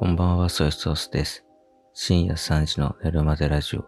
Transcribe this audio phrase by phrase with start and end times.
[0.00, 1.44] こんばんは、ソイソースです。
[1.92, 3.84] 深夜3時の寝るまでラジオ。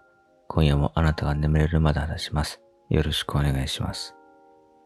[0.46, 2.60] 今夜もあなたが眠れるまで話します。
[2.90, 4.14] よろしくお願いします。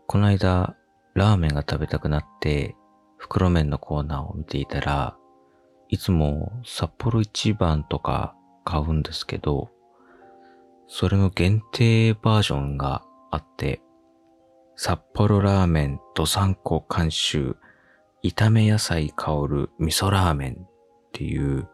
[0.07, 0.77] この間、
[1.15, 2.77] ラーメンが食べたくなって、
[3.19, 5.17] 袋麺のコーナーを見ていたら、
[5.89, 9.71] いつも札幌一番とか買うんですけど、
[10.87, 13.03] それの限定バージョンが
[13.33, 13.83] あって、
[14.77, 17.57] 札幌ラーメンどさんこ監修
[18.23, 20.67] 炒め野菜香る味噌ラーメン
[21.17, 21.67] っていう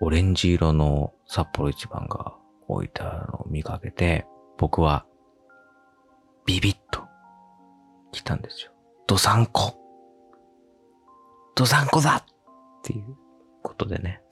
[0.00, 2.36] オレンジ色の札幌一番が
[2.68, 4.24] 置いてあるのを見かけて、
[4.56, 5.04] 僕は
[6.46, 7.02] ビビッと
[8.12, 8.70] 来たんですよ。
[9.08, 9.74] どさんこ
[11.56, 12.24] どさんこだっ
[12.84, 13.16] ていう
[13.64, 14.22] ことでね。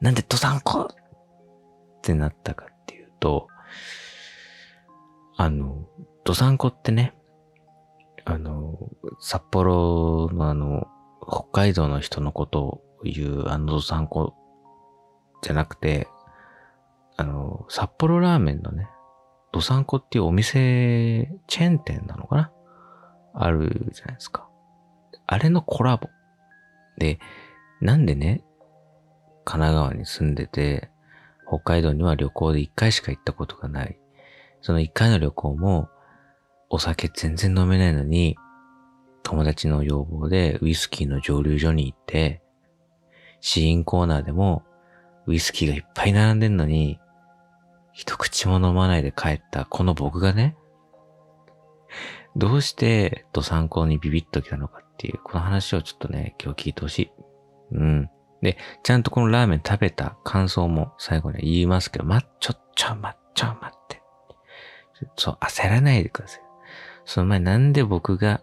[0.00, 3.46] なんでどさんこってなったかっていうと、
[5.36, 5.86] あの、
[6.24, 7.14] どさんこってね、
[8.24, 8.76] あの、
[9.20, 10.88] 札幌のあの、
[11.26, 14.34] 北海道の人のことを言うあのどさんこ
[15.42, 16.08] じゃなくて、
[17.16, 18.88] あの、札幌ラーメンのね、
[19.52, 22.52] どさんこっていうお店、チェーン店なのかな？
[23.34, 24.48] あるじゃないですか。
[25.26, 26.08] あれのコラボ。
[26.98, 27.18] で、
[27.80, 28.42] なんでね、
[29.44, 30.90] 神奈川に住んでて、
[31.46, 33.98] 北海道には旅行で一回しか行ったことがない。
[34.60, 35.88] その一回の旅行も、
[36.70, 38.36] お酒全然飲めないのに、
[39.24, 42.42] 友達の要望でウイスキーの蒸留所に行って、
[43.40, 44.62] 試飲コーナーでも
[45.26, 47.00] ウイスキーがいっぱい並んでんのに、
[47.92, 50.56] 一口も飲まないで帰ったこの僕がね、
[52.36, 57.12] どうしてドサンコにビビッときたのかっていう、この話をちょっとね、今日聞いてほしい。
[57.72, 58.10] うん。
[58.42, 64.02] で、ちゃんとこのラーメン食べた感想も最後には言いますけど、ま、ちょっ、ちょ、ま、ちょ、待って。
[65.16, 66.40] そう、焦らないでください。
[67.04, 68.42] その前なんで僕が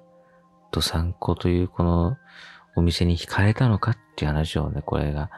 [0.72, 2.18] ドサンコというこの
[2.76, 5.30] お店に惹かれたのかっていう話をね、これが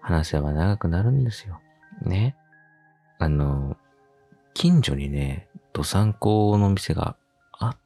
[0.00, 1.60] 話せば長くなるんですよ。
[2.02, 2.36] ね。
[3.18, 3.76] あの、
[4.54, 7.16] 近所にね、ドサンコの店が
[7.52, 7.76] あっ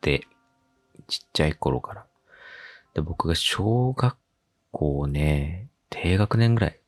[0.00, 0.26] て、
[1.06, 2.06] ちっちゃい頃から。
[2.94, 4.16] で、僕が小学
[4.72, 6.80] 校ね、低学年ぐらい。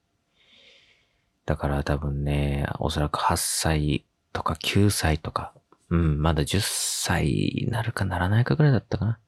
[1.46, 5.52] だから多分ね、おそらく8歳とか9歳とか、
[5.90, 9.18] うん、まだ10歳になるかならないかぐらいだったかな。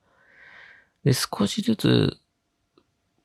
[1.05, 2.17] で、少しずつ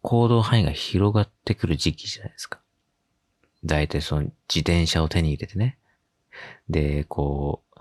[0.02, 2.60] 行動範囲が広がってくる時期じゃないですか。
[3.64, 5.78] だいたいその自転車を手に入れてね。
[6.70, 7.80] で、こう、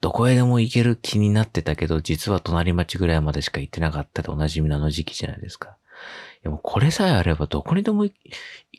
[0.00, 5.76] どこへでも行ける気になってたけど、実は隣町ぐらいまでしか行ってなかったでおなじみのあの時期じゃないですか。
[6.42, 8.14] いやもうこれさえあればどこにでも行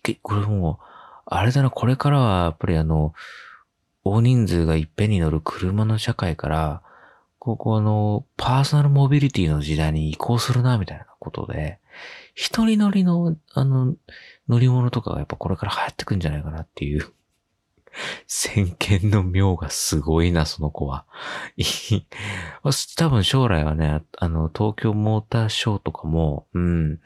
[0.02, 0.86] け、これもう、
[1.28, 3.14] あれだな、これからはやっぱりあの、
[4.04, 6.82] 大人数がいっぺんに乗る車の社会から、
[7.40, 11.80] ここのパーソナルモビリティの時代に移行するな、みたいなことで、
[12.34, 13.96] 一人乗りの、あの、
[14.48, 17.12] 乗り物とかがやっぱこれから流行ってくんじゃないかなっていう。
[18.28, 21.06] 先見の妙がすごいな、その子は。
[22.98, 27.00] 多分将来はね、あの、東京モーターショーとかも、うん、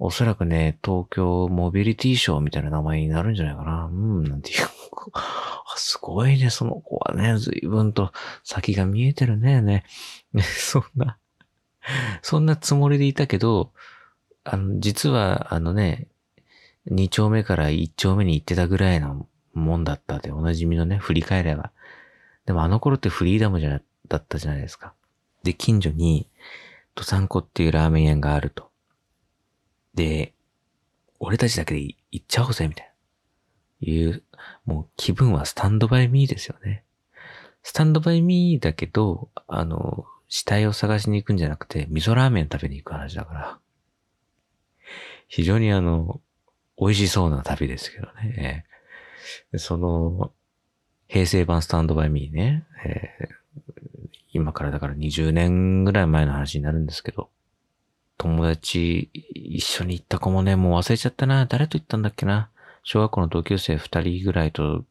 [0.00, 3.86] おそらくね、東京モビリティショーみたいな名前になるんじゃないかな。
[3.86, 4.68] うん、なんていう。
[5.76, 8.12] すごいね、その子はね、随分と
[8.44, 9.84] 先が見えてるね、ね。
[10.42, 11.18] そんな、
[12.22, 13.72] そんなつもりでいたけど、
[14.44, 16.06] あの、実は、あのね、
[16.86, 21.70] 二丁目から一丁目に行ってたぐらいのもんだったで、おなじみのね、振り返れば。
[22.46, 24.94] でもあの頃ってフリーダムじゃな、だったじゃないですか。
[25.42, 26.28] で、近所に、
[26.94, 28.70] ドサンコっていうラーメン屋があると。
[29.94, 30.34] で、
[31.18, 32.92] 俺たちだけで行っちゃおうぜ、みたいな。
[33.80, 34.22] いう、
[34.64, 36.84] もう気分はスタンドバイミーですよね。
[37.62, 43.58] スタンドバイミーだけど、あの、死体を探しに行くんじゃなくて、味噌ラーメン食べに行く話だから。
[45.26, 46.20] 非常にあの、
[46.78, 48.64] 美味しそうな旅ですけどね。
[49.56, 50.32] その、
[51.08, 53.38] 平成版スタンドバイミーね、えー
[54.32, 57.30] 今からだから20年ぐらい前の話になるんですけど、
[58.38, 61.46] 友達一緒に行った子もね、もう忘れちゃったな。
[61.46, 62.50] 誰と行ったんだっけな。
[62.84, 64.84] 小学校の同級生2人ぐらいと、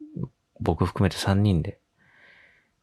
[0.59, 1.79] 僕含めて3人で、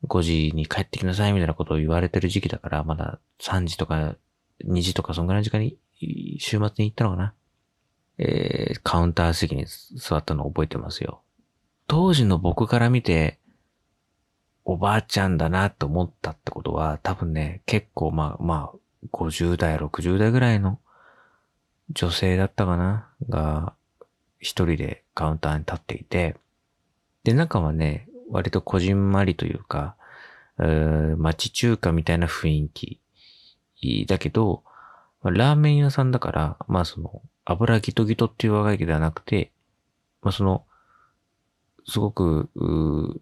[0.04, 4.16] 5時に帰ってきなさいみたいなことを言われてる時期だから、まだ3時とか
[4.66, 5.76] 2時とかそんぐらいの時間に、
[6.38, 7.34] 週末に行ったのかな。
[8.16, 11.20] えー、カウンター席に座ったのを覚えてますよ。
[11.88, 13.38] 当時の僕から見て、
[14.64, 18.78] おばあちゃんだなと思ったってことは、多分ね、結構まあまあ、
[19.12, 20.78] 50代、60代ぐらいの
[21.90, 23.08] 女性だったかな？
[23.28, 23.74] が、
[24.40, 26.36] 一人でカウンターに立っていて、
[27.24, 29.96] で、中はね、割とこじんまりというか、
[30.58, 33.00] えー町中華みたいな雰囲気
[34.06, 34.62] だけど、
[35.22, 39.50] ラーメン屋さんだから、まあその、油ギトギトっていう若いではなくて、
[40.22, 40.64] まあ、その、
[41.86, 42.48] すごく、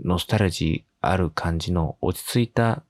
[0.04, 2.84] ノスタルジーある感じの落ち着いた、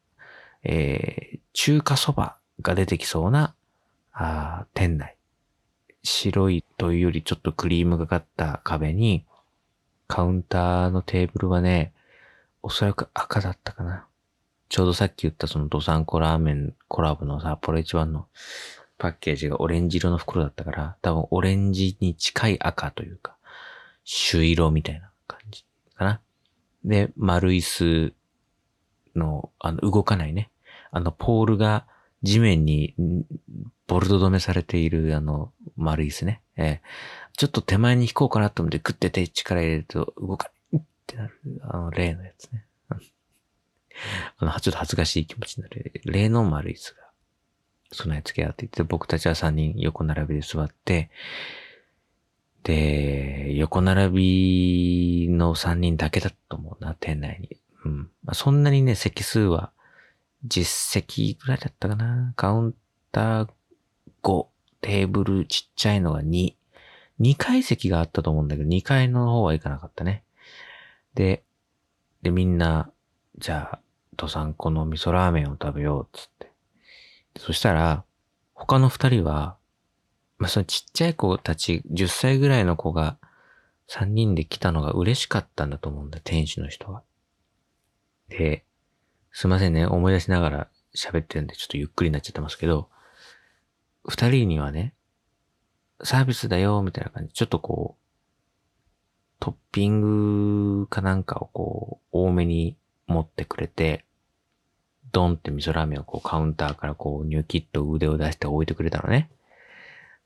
[0.64, 3.54] えー、中華そばが出てきそうな、
[4.12, 5.16] あ店内。
[6.02, 9.24] 白いというよりちょっとクリームがかった壁に、
[10.08, 11.92] カウンターのテーブルはね、
[12.62, 14.06] おそらく赤だったかな。
[14.68, 18.26] ちょうどさっき言ったそのドサンコラーメンコラボの札幌一番の
[18.98, 23.36] パッケージがオレンジ色の袋だったから、多分オレンジに近い赤というか、
[24.04, 25.64] 朱色みたいな感じ
[25.94, 26.20] かな。
[26.84, 28.14] で、丸椅子
[29.14, 30.50] の、あの、動かないね。
[30.90, 31.86] あの、ポールが
[32.22, 32.94] 地面に
[33.86, 36.40] ボルト止めされているあの、丸椅子ね。
[36.56, 42.64] えー、ちょっと手前に引こうかなと思ってグッて手力入れると動かないってなる、あの、例のやつね。
[44.38, 45.92] あの、ちょっと恥ずかしい気持ちになる。
[46.04, 47.02] 例の丸椅子が
[47.92, 51.10] 備え付け合っていて、僕たちは3人横並びで座って、
[52.64, 57.56] で、横並びの3人だけだと思うな、店内に。
[57.84, 57.98] うん。
[58.24, 59.72] まあ、そんなにね、席数は
[60.46, 62.32] 10席ぐらいだったかな。
[62.36, 62.74] カウン
[63.10, 63.48] ター
[64.22, 64.46] 5、
[64.80, 66.54] テーブルちっちゃいのが2。
[67.20, 70.24] 2階席があったと思うんだけど、2階の方は行かなかったね。
[71.14, 71.44] で、
[72.22, 72.90] で、みんな、
[73.38, 73.80] じゃあ、
[74.12, 76.50] 登山湖の味噌ラーメンを食べよう、つって。
[77.38, 78.04] そしたら、
[78.54, 79.56] 他の二人は、
[80.38, 83.18] まあ、そのちっちゃい子たち、10歳ぐらいの子が
[83.88, 87.02] 3人で来たのが嬉しかったんだと思うんだ、店主の人は。
[88.28, 88.64] で、
[89.32, 92.88] すいませんね、思い出しながら喋ってるんで、ちょっとゆっくりになっちゃってますけど、
[94.06, 94.94] 二人にはね、
[96.02, 97.32] サービスだよ、みたいな感じ。
[97.32, 98.02] ちょっとこう、
[99.40, 102.76] トッピングかなんかをこう、多めに
[103.06, 104.04] 持ってくれて、
[105.12, 109.30] ドンって味噌ラーメンをこうカウンターからこうニューキット腕を出して置いてくれたのね。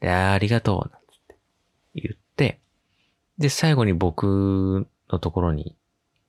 [0.00, 1.36] で、ありがとう、なんつって
[1.94, 2.60] 言って、
[3.38, 5.76] で、最後に僕のところに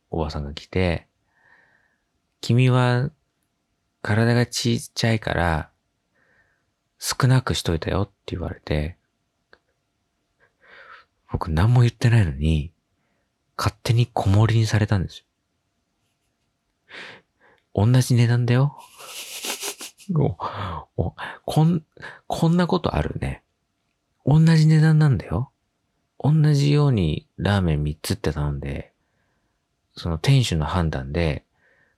[0.09, 1.06] おばさんが来て、
[2.41, 3.09] 君は
[4.01, 5.69] 体がちっちゃいから
[6.99, 8.97] 少なくしといたよって言われて、
[11.31, 12.71] 僕何も言ってないのに、
[13.57, 15.25] 勝手に小盛りにされたんですよ。
[17.85, 18.77] 同じ値段だよ。
[20.15, 20.37] お、
[20.95, 21.83] お、こん、
[22.27, 23.43] こんなことあるね。
[24.25, 25.51] 同じ値段なんだよ。
[26.19, 28.93] 同じようにラーメン3つって頼んで、
[29.95, 31.45] その店主の判断で、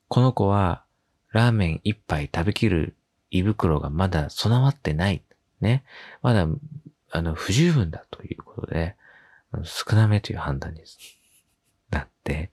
[0.10, 0.84] この子は
[1.32, 2.96] ラーメン一杯食べきる
[3.32, 5.22] 胃袋がまだ備わってない。
[5.62, 5.84] ね。
[6.22, 6.48] まだ、
[7.12, 8.96] あの、不十分だということで、
[9.64, 10.82] 少なめという判断に
[11.92, 12.52] なって、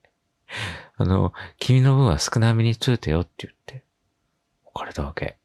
[0.96, 3.82] あの、君の分は少なめについてよって言って、
[4.64, 5.38] 置かれたわけ。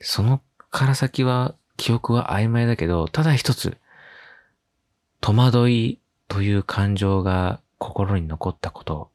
[0.00, 3.78] そのから先は、記憶は曖昧だけど、ただ一つ、
[5.20, 9.12] 戸惑いという感情が心に残ったこと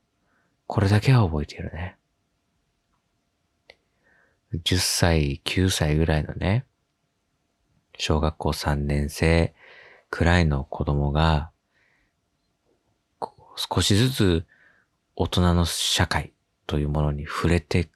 [0.67, 1.97] これだけは覚えているね。
[4.53, 6.65] 10歳、9歳ぐらいのね、
[7.97, 9.53] 小学校3年生
[10.09, 11.51] くらいの子供が、
[13.55, 14.45] 少しずつ
[15.15, 16.33] 大人の社会
[16.65, 17.89] というものに触れて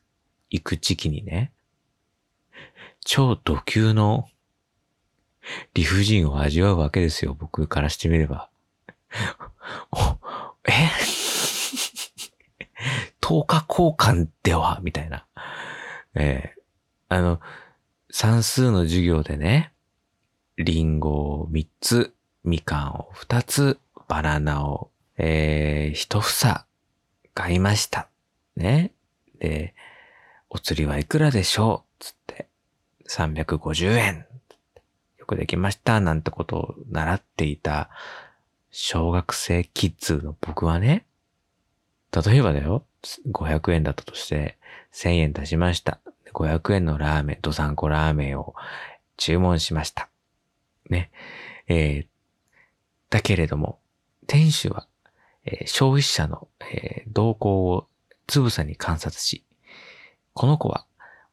[0.49, 1.51] いく時期にね、
[3.05, 4.27] 超ド級の
[5.73, 8.49] 理不尽を味わうわけですよ、僕からしてみれば。
[10.67, 11.16] え？
[13.27, 15.25] 10日交換ではみたいな。
[16.15, 16.61] えー、
[17.09, 17.41] あの、
[18.09, 19.73] 算数の授業でね、
[20.57, 22.13] リンゴを3つ、
[22.45, 26.65] みかんを2つ、バナナを、えー、1房
[27.33, 28.07] 買いました。
[28.55, 28.93] ね。
[29.39, 29.75] で、
[30.49, 32.03] お釣りはいくらでしょう？
[32.03, 32.47] つって、
[33.09, 34.25] 350円。
[35.17, 35.99] よくできました。
[35.99, 37.89] なんてことを習っていた
[38.71, 41.05] 小学生キッズの僕はね、
[42.25, 42.85] 例えばだよ、
[43.31, 44.57] 500円だったとして、
[44.93, 45.99] 1000円出しました。
[46.33, 48.55] 500円のラーメン、ドサンコラーメンを
[49.17, 50.09] 注文しました。
[50.89, 51.11] ね。
[51.67, 52.07] えー、
[53.09, 53.79] だけれども、
[54.27, 54.87] 店主は、
[55.45, 57.87] えー、消費者の、えー、動向を
[58.27, 59.43] つぶさに観察し、
[60.33, 60.85] この子は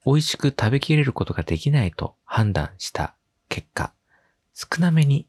[0.06, 3.14] 美味しく食べきれることができないと判断した
[3.48, 3.92] 結果、
[4.54, 5.26] 少なめに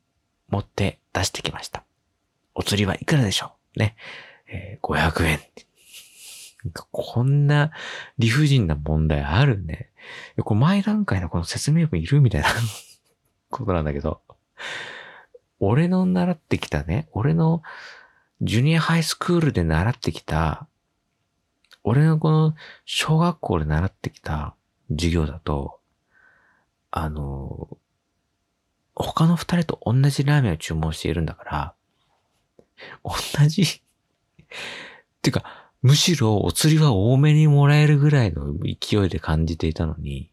[0.50, 1.84] 持って出してきました。
[2.54, 3.80] お釣りはいくらでしょう？
[3.80, 3.96] ね。
[4.48, 5.40] えー、500円。
[6.74, 7.72] こんな
[8.18, 9.90] 理不尽な問題あるね。
[10.44, 12.48] これ前段階のこの説明文いるみたいな
[13.50, 14.22] ことなんだけど、
[15.60, 17.64] 俺の習ってきたね、俺の
[18.42, 20.68] ジュニアハイスクールで習ってきた、
[21.84, 22.56] 俺のこの
[22.86, 24.56] 小学校で習ってきた
[24.90, 25.80] 授業だと、
[26.92, 27.78] あの、
[28.96, 31.74] 他の二人と同じラーメンを注文しているんだから、
[33.04, 33.78] 同じ っ
[35.22, 40.32] ていうか、むしろお釣りは多めにもらえるぐらいの勢いで感じていたのに、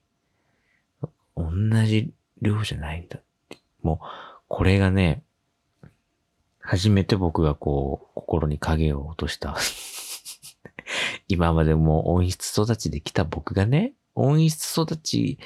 [1.36, 1.50] 同
[1.84, 3.58] じ量じゃないんだって。
[3.82, 4.06] もう、
[4.48, 5.22] これがね、
[6.58, 9.54] 初めて僕がこう、心に影を落とした
[11.28, 15.38] 今までも音質育ちできた僕がね、音質育ち、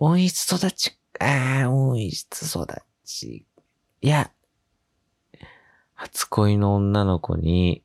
[0.00, 2.66] 音質育ち、ああ、音質育
[3.04, 3.46] ち。
[4.00, 4.32] いや、
[5.94, 7.84] 初恋の女の子に、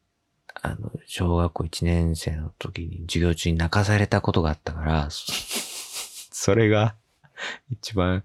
[0.63, 6.96] あの、小学校1年生の時に授業中に泣かされたことがあったから、 それが
[7.70, 8.24] 一番、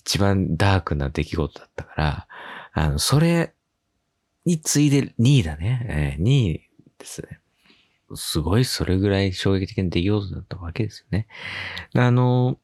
[0.00, 2.28] 一番ダークな出来事だったから、
[2.72, 3.54] あの、それ
[4.44, 6.16] に次いで2位だね。
[6.18, 7.40] えー、2位ですね。
[8.14, 11.28] すごいそれぐらい衝撃的な出来事だったわけですよね。
[11.94, 12.58] あの、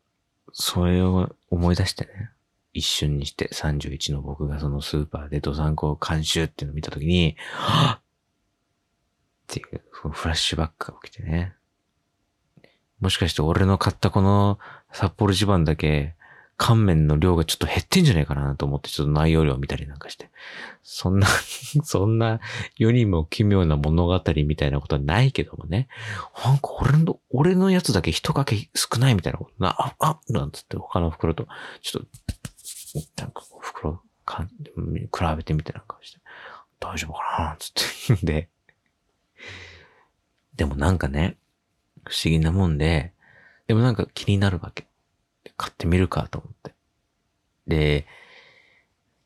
[0.52, 2.31] それを思い出してね、
[2.73, 7.37] 一瞬にして31の僕がそのスーパーでドサンコ監修っていうのを見たときに、
[9.43, 9.81] っていう、
[10.11, 11.55] フラッシュバックが起きてね。
[13.01, 14.59] もしかして俺の買ったこの
[14.93, 16.15] 札幌地盤だけ、
[16.65, 20.31] 乾麺の量がちょっと減ってんじゃないかなと思ってちょっと内容量を見たりなんかして。
[20.85, 21.27] そんな
[21.83, 22.39] そんな
[22.77, 25.89] 世にも奇妙な物語みたいなことはないけどもね。
[26.45, 31.49] なんか俺の、俺のやつだけ一かけ少ないみたいなことな、あ、あ、なんつって他の袋と、
[31.81, 32.07] ちょっ
[33.17, 36.21] と、なんか袋、かん、比べてみてなんかして、
[36.79, 38.23] 大丈夫かなつって。
[38.25, 38.51] で、
[40.55, 41.37] でもなんかね、
[42.05, 43.13] 不思議なもんで、
[43.67, 44.87] でもなんか気になるわけ。
[45.57, 46.75] 買ってみるかと思って。
[47.67, 48.07] で、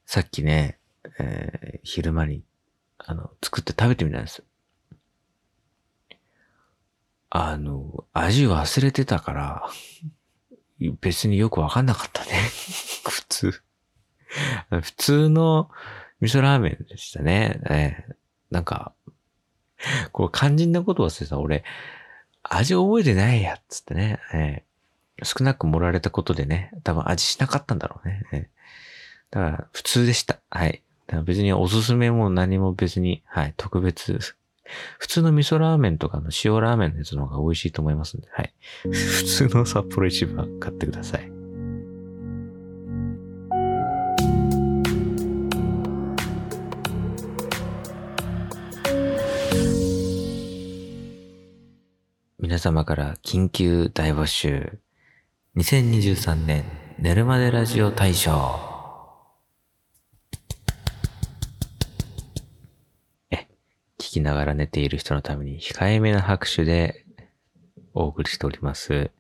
[0.05, 0.79] さっきね、
[1.19, 2.45] えー、昼間に、
[2.99, 4.45] あの、作って食べてみたんです。
[7.31, 9.69] あの、味忘れてたから、
[11.01, 12.33] 別によくわかんなかったね。
[13.09, 13.63] 普通。
[14.71, 15.71] 普通の
[16.21, 17.61] 味噌ラーメンでしたね。
[17.69, 18.15] えー、
[18.51, 18.95] なんか、
[20.13, 21.39] これ肝心なこと忘れた。
[21.39, 21.65] 俺、
[22.43, 24.21] 味覚えてないや、つってね。
[24.33, 28.23] えー、少なく盛られたことでね、多分味しなかったんだろうね。
[28.33, 28.47] えー、
[29.31, 30.39] だから、普通でした。
[30.51, 30.83] はい。
[31.25, 34.19] 別におすすめも何も別に、はい、特別。
[34.99, 38.53] 普通の味噌ラーメンとかの塩ラーメンのやつの方が美味しいと思いますんで、はい。
[38.83, 41.36] 普通の札幌一番買ってください。
[52.67, 54.81] 様から緊急大募集。
[55.57, 56.65] 2023年
[56.99, 58.59] 寝るまでラジオ大賞。
[63.31, 63.47] え、
[64.01, 67.07] 聞きながら寝ている人のために控えめな拍手で
[67.95, 69.13] お送りしております。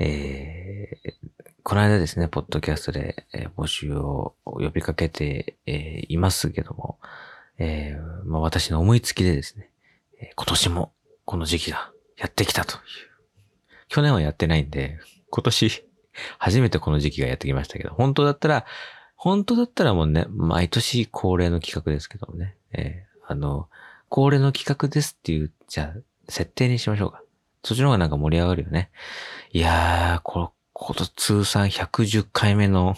[0.00, 1.12] えー、
[1.62, 6.98] この間ですね、ポッドキャストで、え、募集を呼びかけて、えー、いますけども、
[7.58, 9.70] えーまあ、私の思いつきでですね、
[10.34, 10.92] 今年も
[11.24, 12.80] この時期がやってきたという。
[13.88, 15.00] 去年はやってないんで、
[15.30, 15.84] 今年
[16.38, 18.66] 初めてこの時期がやってきましたけど、本当だったら、
[19.16, 23.68] 本当だったらもうね、毎年恒例の企画ですけどもね、えー、あの、
[24.08, 27.22] 恒例の企画ですっていう、じゃあ、設定にしましょうか。
[27.64, 28.90] そっちの方がなんか盛り上がるよね。
[29.52, 32.96] いやー、この、こと通算110回目の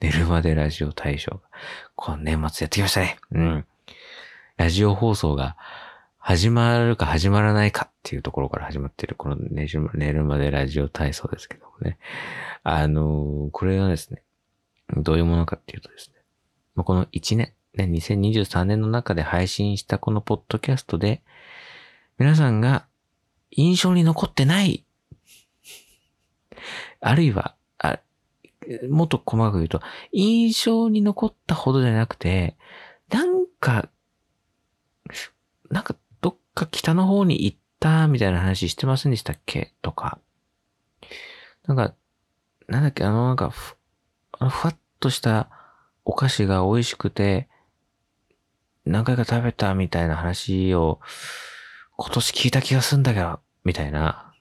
[0.00, 1.40] 寝るまでラジオ大賞が、
[1.96, 3.18] この年末やってきましたね。
[3.32, 3.66] うん。
[4.56, 5.56] ラジオ放送が
[6.26, 9.66] 始まるか始まらないかっていうところから始まっている、この寝
[10.10, 11.98] るまでラジオ体操ですけどもね。
[12.62, 14.22] あの、これがですね、
[14.96, 21.20] どういうものかっていうとですね、この1年、ね、2023年の中で配信したこのポッドキャストで、
[22.16, 22.86] 皆さんが
[23.50, 24.86] 印象に残ってない、
[27.02, 27.98] あるいは、あ
[28.88, 32.56] もっと細かく言うと、印象に残ったほどじゃなくて、
[33.10, 33.90] なんか、
[35.68, 35.94] なんか
[36.54, 38.08] か北の方に行った？
[38.08, 39.74] みたいな話してませんでしたっけ？
[39.82, 40.18] とか。
[41.66, 41.94] なんか、
[42.68, 43.76] なんだっけ、あのなんかふ、
[44.32, 45.50] あのふわっとした
[46.04, 47.48] お菓子が美味しくて、
[48.86, 49.74] 何回か食べた？
[49.74, 51.00] みたいな話を
[51.96, 54.32] 今年聞いた気がすんだけど、みたいな。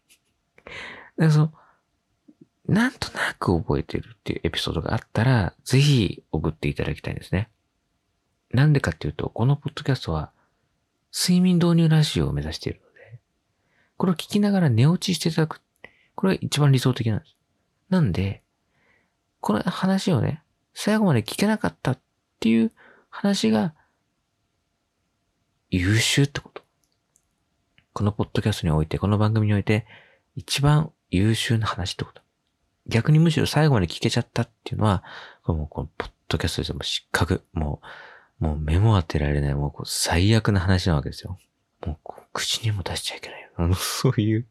[1.17, 1.53] なんかその、
[2.67, 7.49] なんとなく覚えてるっていうエピソードがあったら、ぜひ送っていただきたいんですね。
[8.51, 10.31] なんでかっていうと、このポッドキャストは、
[11.13, 13.19] 睡眠導入ラジオを目指しているので、
[13.97, 15.61] これを聞きながら寝落ちしていただく。
[16.15, 17.35] これが一番理想的なんです。
[17.89, 18.41] なんで、
[19.39, 20.41] この話をね、
[20.73, 21.99] 最後まで聞けなかったっ
[22.39, 22.71] ていう
[23.09, 23.75] 話が
[25.69, 26.63] 優秀ってこと。
[27.93, 29.85] このポッドキャストにおいて、この番組において、
[30.35, 32.23] 一番優秀な話ってこと。
[32.87, 35.03] 逆にむしろ最後まで聞けちゃったっていうのは、
[35.43, 37.43] この、このポッドキャストですも失格。
[37.53, 37.85] もう、
[38.39, 41.37] もう目も当てられない、もうこう最悪な話なわけですよ。
[41.85, 43.49] もう口にも出しちゃいけない。
[43.55, 44.47] あの、そういう、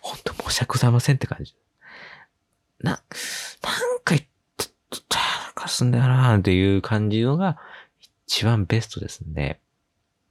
[0.00, 1.54] ほんと申し訳ございませんって感じ。
[2.80, 3.00] な、なん
[4.02, 4.66] か言って
[5.08, 5.18] た
[5.54, 7.58] かすんだよなっていう感じのが
[8.26, 9.60] 一番ベストですんで、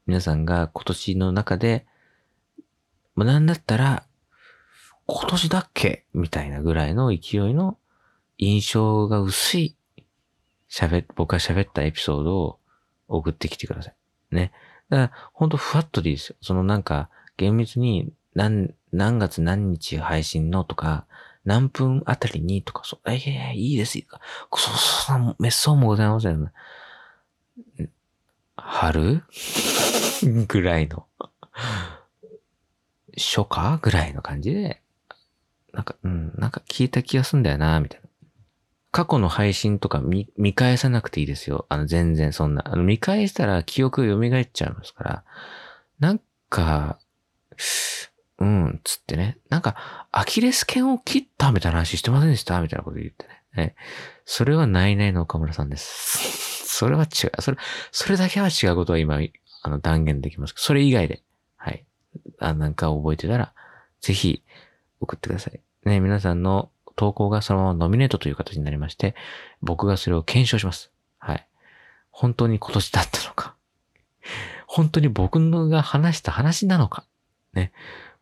[0.07, 1.85] 皆さんが今年の中で、
[3.15, 4.05] もうなんだったら、
[5.05, 7.77] 今年だっけみたいなぐらいの勢いの
[8.37, 9.75] 印象が薄い
[10.69, 12.59] 喋、僕が喋ったエピソードを
[13.07, 13.95] 送ってきてください。
[14.35, 14.51] ね。
[14.89, 16.35] だから、ほんとふわっとでいいですよ。
[16.41, 21.05] そのなんか、厳密に何、何月何日配信のとか、
[21.45, 24.19] 何分あたりにとか、そう、いやいや、いいです、いいか。
[24.53, 26.51] そう、そんな、滅相もございません、ね。
[28.55, 29.23] 春？
[30.47, 31.07] ぐらいの
[33.17, 34.81] 初夏ぐらいの感じで、
[35.73, 38.08] なんか、うん、なんか聞いた気がすんだよな、みたいな。
[38.91, 41.65] 過去の配信とか見、見返さなくていいですよ。
[41.69, 42.63] あの、全然そんな。
[42.65, 45.23] あの、見返したら記憶が蘇っちゃいますから。
[45.99, 46.99] なんか、
[48.39, 49.37] うん、つってね。
[49.49, 52.61] なんか、アキレス腱を切ったみたいな話してませんでした？
[52.61, 53.43] みたいなこと言ってね。
[53.55, 53.75] ね
[54.25, 56.65] それはないないの岡村さんです。
[56.79, 57.41] それは違う。
[57.41, 57.57] それ、
[57.91, 59.19] それだけは違うことは今、
[59.63, 60.53] あの、断言できます。
[60.55, 61.21] それ以外で。
[61.57, 61.85] はい。
[62.39, 63.53] あ、なんか覚えてたら、
[64.01, 64.43] ぜひ、
[65.01, 65.59] 送ってください。
[65.83, 69.15] ね、皆さんの投稿がそのままノミネートという形になりまして、
[69.61, 70.91] 僕がそれを検証します。
[71.17, 71.47] はい。
[72.11, 73.55] 本当に今年だったのか。
[74.67, 77.05] 本当に僕が話した話なのか。
[77.53, 77.71] ね。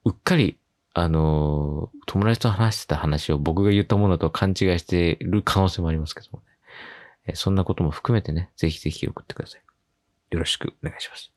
[0.05, 0.59] うっかり、
[0.93, 6.43] あの、友達と話してた話を僕が言ったものと勘違いしている可能性もありますけども
[7.25, 7.33] ね。
[7.33, 9.61] そんなことも含めてね、ぜひぜひ送ってください。
[10.31, 11.31] よろしくお願いします。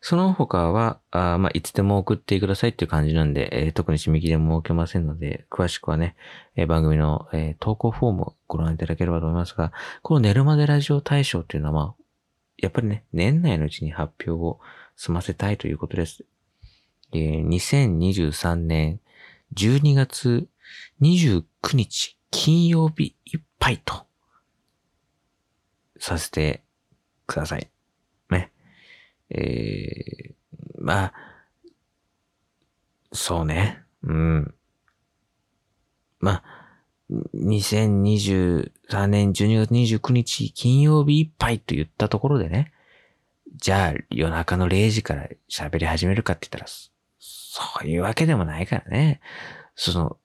[0.00, 6.16] その他は、あまあ、いつでも送ってくださいっていう感じなんで、えー、特に締め切りも設けませんので、詳しくはね、
[6.56, 12.02] えー、番組の、えー、投稿フォームをご覧いただければと思いますが、この寝るまでラジオ大賞っていうのは、まあ、
[12.58, 14.60] やっぱりね、年内のうちに発表を
[14.96, 16.24] 済ませたいということです。
[17.12, 19.00] えー、2023年
[19.54, 20.48] 12月
[21.00, 24.06] 29日金曜日いっぱいと
[25.98, 26.62] させて
[27.26, 27.73] ください。
[29.30, 30.34] えー、
[30.78, 31.12] まあ、
[33.12, 33.82] そうね。
[34.02, 34.54] うん。
[36.20, 36.42] まあ、
[37.34, 42.72] 2023年12月29日金曜日いっぱいと言ったところでね、
[43.56, 49.20] じゃあ夜中の0時から喋り始めるかって言ったら、そういうわけでもないからね。
[49.76, 50.16] その、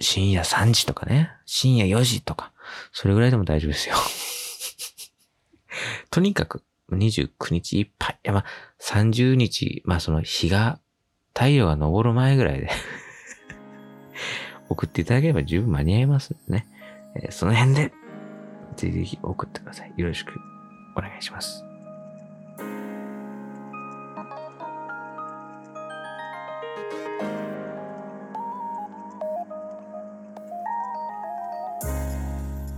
[0.00, 2.52] 深夜3時とかね、深夜4時とか、
[2.92, 3.96] それぐらいでも大丈夫ですよ。
[6.10, 8.18] とにかく、29日いっぱい。
[8.24, 8.44] い、まあ、
[8.80, 10.78] 30日、まあ、その日が、
[11.34, 12.68] 太陽が昇る前ぐらいで
[14.68, 16.66] 送っていただければ十分間に合いますね。
[17.14, 17.92] えー、その辺で、
[18.76, 19.92] ぜひぜひ送ってください。
[19.96, 20.32] よろしく
[20.96, 21.64] お願いします。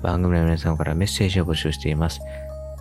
[0.02, 2.20] 番組の皆さんからメッセージを募集しています。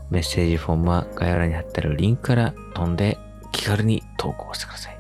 [0.09, 3.17] メッセージフォームは概要欄に貼ってあるリンクから飛んで
[3.51, 4.99] 気軽に投稿してください。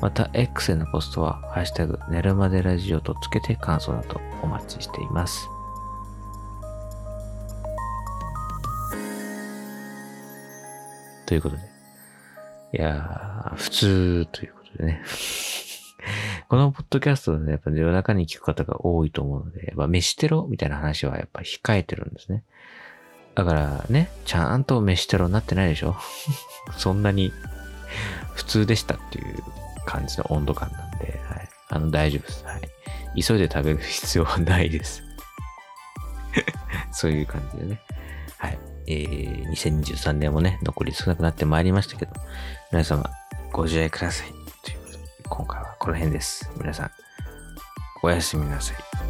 [0.00, 5.48] また、X へのポストは、ハッシュタグ、寝るまでラジオとつけて感想などお待ちしています。
[11.26, 11.62] ということで。
[12.74, 15.02] いやー、普通ということでね。
[16.48, 22.44] このポッドキャストで、ね、やっぱ夜中に聞く方が多いと思うので、やっぱ飯テロみたいな話はやっぱ控えてるんですね。
[23.34, 25.96] だからね、ちゃんと飯テロになってないでしょ？
[26.78, 27.32] そんなに
[28.34, 29.42] 普通でしたっていう
[29.86, 31.48] 感じの温度感なんで、はい。
[31.68, 32.44] あの、大丈夫です。
[32.44, 33.22] はい。
[33.22, 35.00] 急いで食べる必要はないです
[36.90, 37.80] そういう感じでね。
[38.38, 38.58] はい。
[38.86, 42.12] えー、2023年もね、残り少なくなってまいりましたけど、
[42.72, 43.08] 皆様、
[43.52, 44.28] ご自愛ください。
[44.64, 46.50] ということで、今回はこの辺です。
[46.56, 46.90] 皆さん、
[48.02, 49.03] おやすみなさい。